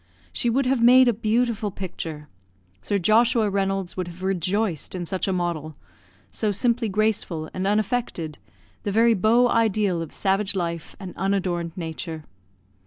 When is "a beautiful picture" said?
1.07-2.27